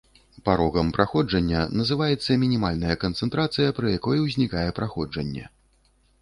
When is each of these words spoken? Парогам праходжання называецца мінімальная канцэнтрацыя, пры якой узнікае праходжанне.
Парогам 0.47 0.87
праходжання 0.95 1.59
называецца 1.79 2.37
мінімальная 2.43 2.95
канцэнтрацыя, 3.03 3.75
пры 3.81 3.93
якой 3.99 4.17
узнікае 4.25 4.65
праходжанне. 4.81 5.45